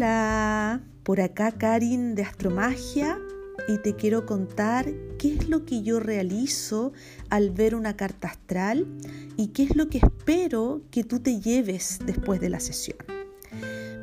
Hola, 0.00 0.80
por 1.02 1.20
acá 1.20 1.52
Karin 1.52 2.14
de 2.14 2.22
Astromagia 2.22 3.18
y 3.68 3.76
te 3.82 3.96
quiero 3.96 4.24
contar 4.24 4.90
qué 5.18 5.34
es 5.34 5.50
lo 5.50 5.66
que 5.66 5.82
yo 5.82 6.00
realizo 6.00 6.94
al 7.28 7.50
ver 7.50 7.74
una 7.74 7.98
carta 7.98 8.28
astral 8.28 8.86
y 9.36 9.48
qué 9.48 9.64
es 9.64 9.76
lo 9.76 9.90
que 9.90 9.98
espero 9.98 10.80
que 10.90 11.04
tú 11.04 11.20
te 11.20 11.38
lleves 11.38 11.98
después 12.06 12.40
de 12.40 12.48
la 12.48 12.60
sesión. 12.60 12.96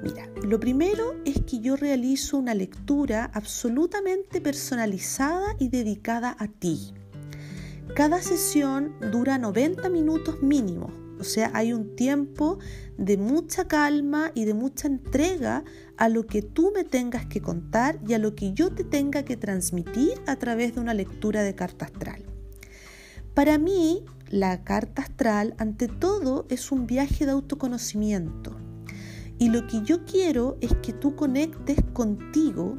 Mira, 0.04 0.30
lo 0.44 0.60
primero 0.60 1.16
es 1.26 1.42
que 1.42 1.62
yo 1.62 1.76
realizo 1.76 2.38
una 2.38 2.54
lectura 2.54 3.32
absolutamente 3.34 4.40
personalizada 4.40 5.56
y 5.58 5.70
dedicada 5.70 6.36
a 6.38 6.48
ti. 6.48 6.94
Cada 7.96 8.22
sesión 8.22 8.94
dura 9.12 9.40
90 9.40 9.90
minutos 9.90 10.44
mínimo, 10.44 10.92
o 11.20 11.24
sea, 11.24 11.52
hay 11.54 11.74
un 11.74 11.96
tiempo 11.96 12.60
de 12.98 13.18
mucha 13.18 13.68
calma 13.68 14.32
y 14.34 14.46
de 14.46 14.54
mucha 14.54 14.88
entrega 14.88 15.64
a 15.98 16.10
lo 16.10 16.26
que 16.28 16.42
tú 16.42 16.72
me 16.76 16.84
tengas 16.84 17.26
que 17.26 17.42
contar 17.42 18.00
y 18.08 18.14
a 18.14 18.20
lo 18.20 18.36
que 18.36 18.54
yo 18.54 18.72
te 18.74 18.84
tenga 18.84 19.24
que 19.24 19.38
transmitir 19.38 20.14
a 20.26 20.36
través 20.38 20.76
de 20.76 20.82
una 20.82 20.94
lectura 20.94 21.44
de 21.44 21.56
carta 21.56 21.86
astral. 21.86 22.24
Para 23.34 23.58
mí, 23.58 24.04
la 24.30 24.64
carta 24.64 25.04
astral, 25.04 25.56
ante 25.58 25.88
todo, 25.88 26.46
es 26.50 26.72
un 26.72 26.88
viaje 26.88 27.26
de 27.26 27.32
autoconocimiento. 27.32 28.58
Y 29.40 29.50
lo 29.50 29.68
que 29.68 29.84
yo 29.84 30.06
quiero 30.06 30.58
es 30.62 30.74
que 30.82 30.94
tú 30.94 31.16
conectes 31.16 31.78
contigo 31.94 32.78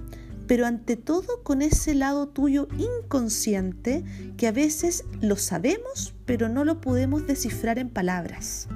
pero 0.48 0.66
ante 0.66 0.96
todo 0.96 1.42
con 1.44 1.60
ese 1.60 1.94
lado 1.94 2.26
tuyo 2.26 2.68
inconsciente 2.78 4.02
que 4.38 4.48
a 4.48 4.52
veces 4.52 5.04
lo 5.20 5.36
sabemos, 5.36 6.14
pero 6.24 6.48
no 6.48 6.64
lo 6.64 6.80
podemos 6.80 7.26
descifrar 7.26 7.78
en 7.78 7.90
palabras. 7.90 8.66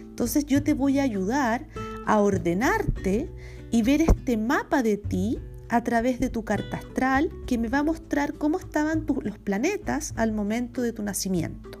Entonces 0.00 0.44
yo 0.44 0.62
te 0.64 0.74
voy 0.74 0.98
a 0.98 1.04
ayudar 1.04 1.68
a 2.04 2.20
ordenarte 2.20 3.30
y 3.70 3.82
ver 3.82 4.02
este 4.02 4.36
mapa 4.36 4.82
de 4.82 4.96
ti 4.96 5.38
a 5.68 5.84
través 5.84 6.18
de 6.18 6.30
tu 6.30 6.44
carta 6.44 6.78
astral 6.78 7.30
que 7.46 7.58
me 7.58 7.68
va 7.68 7.78
a 7.78 7.84
mostrar 7.84 8.34
cómo 8.34 8.58
estaban 8.58 9.06
los 9.22 9.38
planetas 9.38 10.14
al 10.16 10.32
momento 10.32 10.82
de 10.82 10.92
tu 10.92 11.02
nacimiento. 11.04 11.80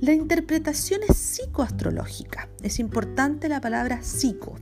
La 0.00 0.14
interpretación 0.14 1.00
es 1.08 1.16
psicoastrológica. 1.16 2.48
Es 2.62 2.78
importante 2.78 3.48
la 3.48 3.60
palabra 3.60 4.02
psico, 4.02 4.56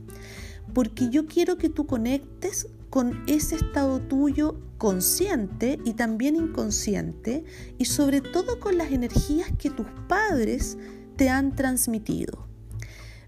porque 0.73 1.09
yo 1.09 1.25
quiero 1.25 1.57
que 1.57 1.69
tú 1.69 1.85
conectes 1.85 2.67
con 2.89 3.23
ese 3.27 3.55
estado 3.55 4.01
tuyo 4.01 4.59
consciente 4.77 5.79
y 5.85 5.93
también 5.93 6.35
inconsciente 6.35 7.43
y 7.77 7.85
sobre 7.85 8.21
todo 8.21 8.59
con 8.59 8.77
las 8.77 8.91
energías 8.91 9.49
que 9.57 9.69
tus 9.69 9.85
padres 10.07 10.77
te 11.15 11.29
han 11.29 11.55
transmitido. 11.55 12.47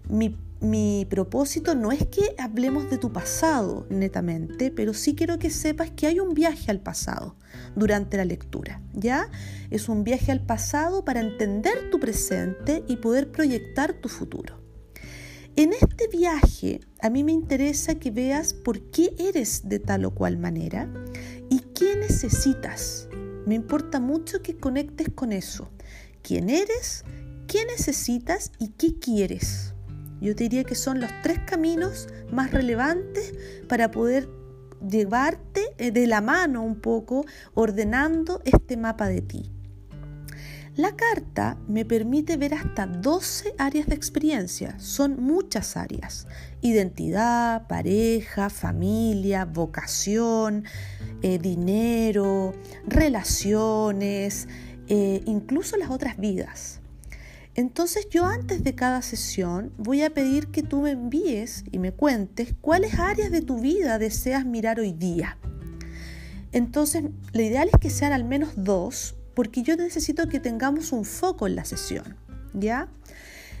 Mi, 0.08 0.36
mi, 0.60 1.06
propósito 1.08 1.74
no 1.74 1.92
es 1.92 2.06
que 2.06 2.34
hablemos 2.38 2.90
de 2.90 2.98
tu 2.98 3.12
pasado 3.12 3.86
netamente, 3.88 4.70
pero 4.70 4.94
sí 4.94 5.14
quiero 5.14 5.38
que 5.38 5.50
sepas 5.50 5.90
que 5.90 6.06
hay 6.06 6.18
un 6.18 6.34
viaje 6.34 6.70
al 6.70 6.80
pasado 6.80 7.36
durante 7.76 8.16
la 8.16 8.24
lectura, 8.24 8.80
¿ya? 8.94 9.30
Es 9.70 9.88
un 9.88 10.04
viaje 10.04 10.32
al 10.32 10.44
pasado 10.44 11.04
para 11.04 11.20
entender 11.20 11.90
tu 11.90 12.00
presente 12.00 12.82
y 12.88 12.96
poder 12.96 13.30
proyectar 13.30 13.92
tu 13.92 14.08
futuro. 14.08 14.61
En 15.54 15.74
este 15.74 16.08
viaje 16.08 16.80
a 17.02 17.10
mí 17.10 17.24
me 17.24 17.32
interesa 17.32 17.96
que 17.96 18.10
veas 18.10 18.54
por 18.54 18.80
qué 18.90 19.14
eres 19.18 19.68
de 19.68 19.78
tal 19.78 20.06
o 20.06 20.14
cual 20.14 20.38
manera 20.38 20.88
y 21.50 21.60
qué 21.74 21.94
necesitas. 21.94 23.06
Me 23.44 23.54
importa 23.54 24.00
mucho 24.00 24.40
que 24.40 24.56
conectes 24.56 25.10
con 25.14 25.30
eso. 25.30 25.68
¿Quién 26.22 26.48
eres? 26.48 27.04
¿Qué 27.48 27.66
necesitas? 27.66 28.50
¿Y 28.58 28.68
qué 28.68 28.98
quieres? 28.98 29.74
Yo 30.22 30.32
diría 30.32 30.64
que 30.64 30.74
son 30.74 31.00
los 31.00 31.10
tres 31.22 31.40
caminos 31.46 32.08
más 32.30 32.50
relevantes 32.50 33.34
para 33.68 33.90
poder 33.90 34.30
llevarte 34.88 35.74
eh, 35.76 35.90
de 35.90 36.06
la 36.06 36.22
mano 36.22 36.62
un 36.62 36.76
poco 36.76 37.26
ordenando 37.52 38.40
este 38.46 38.78
mapa 38.78 39.08
de 39.08 39.20
ti. 39.20 39.52
La 40.76 40.96
carta 40.96 41.58
me 41.68 41.84
permite 41.84 42.38
ver 42.38 42.54
hasta 42.54 42.86
12 42.86 43.52
áreas 43.58 43.86
de 43.88 43.94
experiencia, 43.94 44.78
son 44.78 45.22
muchas 45.22 45.76
áreas. 45.76 46.26
Identidad, 46.62 47.66
pareja, 47.66 48.48
familia, 48.48 49.44
vocación, 49.44 50.64
eh, 51.20 51.38
dinero, 51.38 52.54
relaciones, 52.86 54.48
eh, 54.88 55.20
incluso 55.26 55.76
las 55.76 55.90
otras 55.90 56.16
vidas. 56.16 56.80
Entonces 57.54 58.08
yo 58.08 58.24
antes 58.24 58.64
de 58.64 58.74
cada 58.74 59.02
sesión 59.02 59.74
voy 59.76 60.02
a 60.02 60.14
pedir 60.14 60.48
que 60.48 60.62
tú 60.62 60.80
me 60.80 60.92
envíes 60.92 61.64
y 61.70 61.78
me 61.80 61.92
cuentes 61.92 62.54
cuáles 62.62 62.98
áreas 62.98 63.30
de 63.30 63.42
tu 63.42 63.60
vida 63.60 63.98
deseas 63.98 64.46
mirar 64.46 64.80
hoy 64.80 64.92
día. 64.92 65.36
Entonces, 66.50 67.04
lo 67.32 67.42
ideal 67.42 67.68
es 67.72 67.78
que 67.78 67.90
sean 67.90 68.12
al 68.12 68.24
menos 68.24 68.52
dos 68.56 69.16
porque 69.34 69.62
yo 69.62 69.76
necesito 69.76 70.28
que 70.28 70.40
tengamos 70.40 70.92
un 70.92 71.04
foco 71.04 71.46
en 71.46 71.56
la 71.56 71.64
sesión, 71.64 72.16
¿ya? 72.54 72.88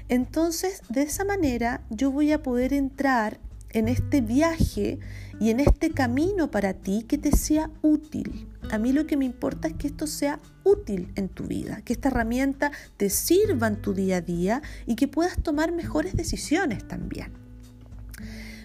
Entonces, 0.08 0.82
de 0.88 1.02
esa 1.02 1.24
manera 1.24 1.82
yo 1.90 2.10
voy 2.10 2.32
a 2.32 2.42
poder 2.42 2.72
entrar 2.72 3.38
en 3.70 3.88
este 3.88 4.20
viaje 4.20 4.98
y 5.40 5.50
en 5.50 5.60
este 5.60 5.90
camino 5.90 6.50
para 6.50 6.74
ti 6.74 7.04
que 7.08 7.18
te 7.18 7.32
sea 7.32 7.70
útil. 7.80 8.48
A 8.70 8.78
mí 8.78 8.92
lo 8.92 9.06
que 9.06 9.16
me 9.16 9.24
importa 9.24 9.68
es 9.68 9.74
que 9.74 9.86
esto 9.86 10.06
sea 10.06 10.40
útil 10.64 11.10
en 11.16 11.28
tu 11.28 11.44
vida, 11.44 11.82
que 11.84 11.92
esta 11.92 12.08
herramienta 12.08 12.70
te 12.96 13.10
sirva 13.10 13.66
en 13.66 13.80
tu 13.80 13.94
día 13.94 14.18
a 14.18 14.20
día 14.20 14.62
y 14.86 14.96
que 14.96 15.08
puedas 15.08 15.42
tomar 15.42 15.72
mejores 15.72 16.14
decisiones 16.14 16.86
también. 16.86 17.32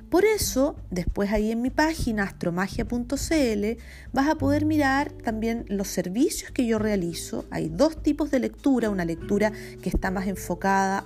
Por 0.09 0.23
eso, 0.23 0.77
después 0.89 1.33
ahí 1.33 1.51
en 1.51 1.61
mi 1.61 1.69
página 1.69 2.23
astromagia.cl 2.23 3.81
vas 4.13 4.27
a 4.29 4.35
poder 4.35 4.65
mirar 4.65 5.11
también 5.11 5.65
los 5.67 5.89
servicios 5.89 6.51
que 6.51 6.65
yo 6.65 6.79
realizo. 6.79 7.45
Hay 7.51 7.67
dos 7.67 8.01
tipos 8.01 8.31
de 8.31 8.39
lectura, 8.39 8.89
una 8.89 9.03
lectura 9.03 9.51
que 9.81 9.89
está 9.89 10.09
más 10.09 10.27
enfocada 10.27 11.05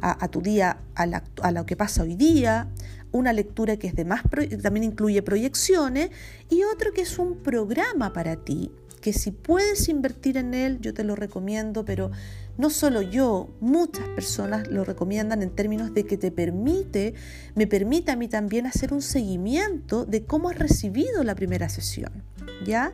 a, 0.00 0.28
tu 0.28 0.40
día, 0.40 0.78
a, 0.94 1.50
lo 1.50 1.66
que 1.66 1.76
pasa 1.76 2.04
hoy 2.04 2.14
día, 2.14 2.68
una 3.10 3.32
lectura 3.32 3.76
que 3.76 3.88
es 3.88 3.96
de 3.96 4.04
más, 4.04 4.22
también 4.62 4.84
incluye 4.84 5.20
proyecciones 5.22 6.10
y 6.48 6.62
otro 6.62 6.92
que 6.92 7.00
es 7.00 7.18
un 7.18 7.38
programa 7.38 8.12
para 8.12 8.36
ti 8.36 8.70
que 9.00 9.12
si 9.12 9.30
puedes 9.30 9.88
invertir 9.88 10.36
en 10.36 10.54
él, 10.54 10.80
yo 10.80 10.92
te 10.92 11.04
lo 11.04 11.14
recomiendo, 11.14 11.84
pero 11.84 12.10
no 12.58 12.70
solo 12.70 13.02
yo, 13.02 13.48
muchas 13.60 14.06
personas 14.08 14.66
lo 14.66 14.84
recomiendan 14.84 15.42
en 15.42 15.50
términos 15.50 15.94
de 15.94 16.04
que 16.04 16.16
te 16.16 16.32
permite, 16.32 17.14
me 17.54 17.68
permite 17.68 18.10
a 18.10 18.16
mí 18.16 18.26
también 18.26 18.66
hacer 18.66 18.92
un 18.92 19.00
seguimiento 19.00 20.04
de 20.04 20.24
cómo 20.24 20.50
has 20.50 20.58
recibido 20.58 21.22
la 21.22 21.36
primera 21.36 21.68
sesión, 21.68 22.24
¿ya? 22.66 22.92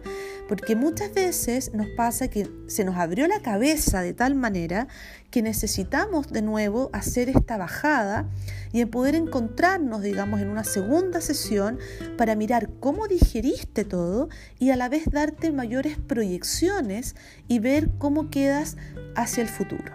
Porque 0.49 0.77
muchas 0.77 1.15
veces 1.15 1.73
nos 1.73 1.89
pasa 1.97 2.29
que 2.29 2.49
se 2.67 2.85
nos 2.85 2.97
abrió 2.97 3.27
la 3.27 3.41
cabeza 3.41 4.03
de 4.03 4.13
tal 4.13 4.35
manera 4.35 4.87
que 5.31 5.41
necesitamos 5.41 6.29
de 6.29 6.43
nuevo 6.43 6.91
hacer 6.93 7.31
esta 7.31 7.57
bajada 7.57 8.29
y 8.75 8.81
en 8.81 8.91
poder 8.91 9.15
encontrarnos, 9.15 10.03
digamos, 10.03 10.41
en 10.41 10.49
una 10.49 10.65
segunda 10.65 11.21
sesión 11.21 11.79
para 12.19 12.35
mirar 12.35 12.71
cómo 12.81 13.07
digeriste 13.07 13.85
todo 13.85 14.29
y 14.59 14.71
a 14.71 14.77
la 14.77 14.89
vez 14.89 15.05
darte 15.13 15.53
mayores 15.53 15.97
proyecciones 15.97 17.15
y 17.47 17.61
ver 17.61 17.91
cómo 17.99 18.31
quedas 18.31 18.77
hacia 19.15 19.45
el 19.45 19.49
futuro. 19.49 19.93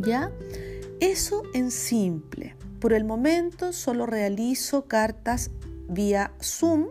¿Ya? 0.00 0.32
Eso 1.00 1.42
en 1.52 1.70
simple. 1.70 2.56
Por 2.80 2.94
el 2.94 3.04
momento 3.04 3.74
solo 3.74 4.06
realizo 4.06 4.86
cartas 4.86 5.50
vía 5.86 6.32
Zoom 6.40 6.88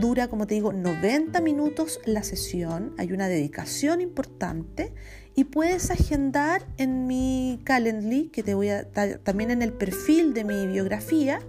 Dura, 0.00 0.28
como 0.28 0.46
te 0.46 0.54
digo, 0.54 0.72
90 0.72 1.40
minutos 1.40 2.00
la 2.04 2.22
sesión, 2.22 2.94
hay 2.98 3.12
una 3.12 3.28
dedicación 3.28 4.00
importante 4.00 4.92
y 5.34 5.44
puedes 5.44 5.90
agendar 5.90 6.66
en 6.76 7.06
mi 7.06 7.60
Calendly, 7.64 8.28
que 8.28 8.42
te 8.42 8.54
voy 8.54 8.68
a 8.68 8.90
también 8.90 9.50
en 9.50 9.62
el 9.62 9.72
perfil 9.72 10.34
de 10.34 10.44
mi 10.44 10.66
biografía, 10.66 11.40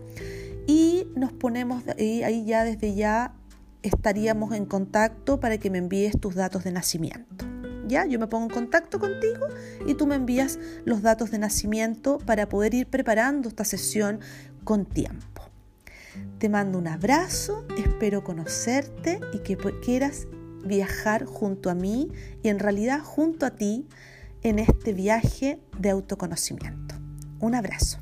y 0.67 1.07
nos 1.15 1.33
ponemos 1.33 1.83
ahí, 1.97 2.23
ahí 2.23 2.45
ya 2.45 2.63
desde 2.63 2.95
ya 2.95 3.35
estaríamos 3.81 4.53
en 4.53 4.65
contacto 4.65 5.39
para 5.39 5.57
que 5.57 5.69
me 5.69 5.79
envíes 5.79 6.19
tus 6.19 6.35
datos 6.35 6.63
de 6.63 6.71
nacimiento. 6.71 7.45
¿Ya? 7.87 8.05
Yo 8.05 8.19
me 8.19 8.27
pongo 8.27 8.45
en 8.45 8.51
contacto 8.51 8.99
contigo 8.99 9.47
y 9.85 9.95
tú 9.95 10.07
me 10.07 10.15
envías 10.15 10.59
los 10.85 11.01
datos 11.01 11.31
de 11.31 11.39
nacimiento 11.39 12.19
para 12.19 12.47
poder 12.47 12.73
ir 12.73 12.87
preparando 12.87 13.49
esta 13.49 13.65
sesión 13.65 14.19
con 14.63 14.85
tiempo. 14.85 15.50
Te 16.37 16.49
mando 16.49 16.77
un 16.77 16.87
abrazo, 16.87 17.65
espero 17.77 18.23
conocerte 18.23 19.19
y 19.33 19.39
que 19.39 19.57
quieras 19.81 20.27
viajar 20.65 21.25
junto 21.25 21.69
a 21.69 21.75
mí 21.75 22.09
y 22.43 22.49
en 22.49 22.59
realidad 22.59 23.01
junto 23.03 23.45
a 23.45 23.51
ti 23.51 23.87
en 24.43 24.59
este 24.59 24.93
viaje 24.93 25.59
de 25.77 25.89
autoconocimiento. 25.89 26.95
Un 27.39 27.55
abrazo. 27.55 27.99